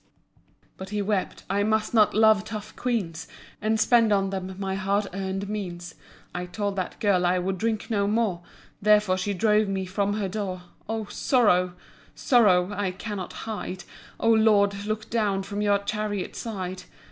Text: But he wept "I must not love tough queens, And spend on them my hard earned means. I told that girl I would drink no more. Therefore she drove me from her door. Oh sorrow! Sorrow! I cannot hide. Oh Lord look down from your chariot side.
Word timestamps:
But 0.77 0.89
he 0.89 0.99
wept 0.99 1.43
"I 1.47 1.61
must 1.61 1.93
not 1.93 2.15
love 2.15 2.43
tough 2.43 2.75
queens, 2.75 3.27
And 3.61 3.79
spend 3.79 4.11
on 4.11 4.31
them 4.31 4.55
my 4.57 4.73
hard 4.73 5.05
earned 5.13 5.47
means. 5.47 5.93
I 6.33 6.47
told 6.47 6.75
that 6.77 6.99
girl 6.99 7.23
I 7.23 7.37
would 7.37 7.59
drink 7.59 7.91
no 7.91 8.07
more. 8.07 8.41
Therefore 8.81 9.15
she 9.15 9.35
drove 9.35 9.67
me 9.67 9.85
from 9.85 10.13
her 10.13 10.27
door. 10.27 10.63
Oh 10.89 11.05
sorrow! 11.05 11.73
Sorrow! 12.15 12.73
I 12.75 12.89
cannot 12.89 13.31
hide. 13.45 13.83
Oh 14.19 14.31
Lord 14.33 14.85
look 14.85 15.07
down 15.11 15.43
from 15.43 15.61
your 15.61 15.77
chariot 15.77 16.35
side. 16.35 16.85